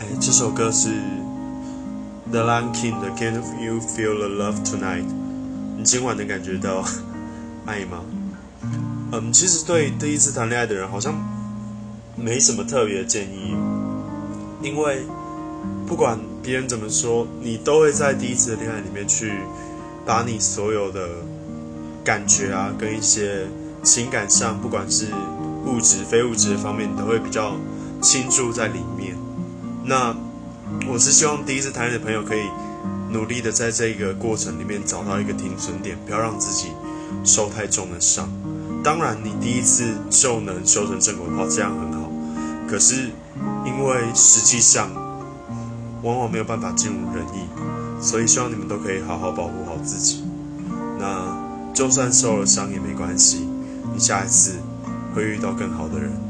[0.00, 0.90] 哎这首歌是
[2.30, 5.04] The Lion King 的 Can You Feel the Love Tonight？
[5.76, 6.84] 你今晚能感觉到
[7.66, 8.04] 爱吗？
[9.10, 11.12] 嗯，其实对第一次谈恋爱的人好像
[12.14, 13.56] 没什么特别的建议，
[14.62, 15.02] 因为
[15.84, 19.32] 不管别人怎么说，你都会在第一次的恋爱里面去
[20.06, 21.08] 把你所有的
[22.04, 23.48] 感觉啊，跟一些
[23.82, 25.06] 情感上，不管是
[25.66, 27.56] 物质、非物质的方面，你都会比较
[28.00, 29.16] 倾注在里面。
[29.88, 30.14] 那
[30.86, 32.42] 我是希望第一次谈恋爱的朋友可以
[33.10, 36.66] 努力的在这个过程里面找到一个停损点，不要让自己
[37.24, 38.28] 受太重的伤。
[38.84, 42.10] 当然，你第一次就能修成正果的话，这样很好。
[42.68, 43.10] 可是，
[43.64, 44.90] 因为实际上
[46.02, 47.48] 往往没有办法尽如人意，
[47.98, 50.22] 所以希望你们都可以好好保护好自己。
[50.98, 51.34] 那
[51.72, 53.48] 就算受了伤也没关系，
[53.94, 54.56] 你下一次
[55.14, 56.27] 会遇到更好的人。